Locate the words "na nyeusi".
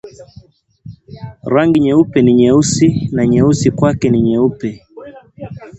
3.11-3.71